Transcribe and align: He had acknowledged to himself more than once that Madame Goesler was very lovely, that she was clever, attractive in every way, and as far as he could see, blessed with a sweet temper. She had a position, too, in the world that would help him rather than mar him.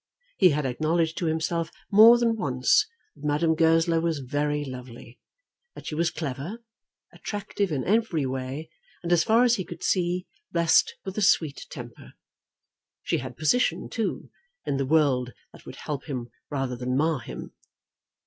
He 0.37 0.49
had 0.49 0.65
acknowledged 0.65 1.15
to 1.19 1.27
himself 1.27 1.69
more 1.91 2.17
than 2.17 2.35
once 2.35 2.87
that 3.15 3.23
Madame 3.23 3.53
Goesler 3.53 4.01
was 4.01 4.17
very 4.17 4.65
lovely, 4.65 5.19
that 5.75 5.85
she 5.85 5.93
was 5.93 6.09
clever, 6.09 6.57
attractive 7.13 7.71
in 7.71 7.83
every 7.83 8.25
way, 8.25 8.71
and 9.03 9.11
as 9.11 9.23
far 9.23 9.43
as 9.43 9.57
he 9.57 9.63
could 9.63 9.83
see, 9.83 10.25
blessed 10.51 10.95
with 11.05 11.19
a 11.19 11.21
sweet 11.21 11.67
temper. 11.69 12.13
She 13.03 13.19
had 13.19 13.33
a 13.33 13.35
position, 13.35 13.89
too, 13.89 14.31
in 14.65 14.77
the 14.77 14.87
world 14.87 15.33
that 15.53 15.67
would 15.67 15.75
help 15.75 16.05
him 16.05 16.29
rather 16.49 16.75
than 16.75 16.97
mar 16.97 17.19
him. 17.19 17.51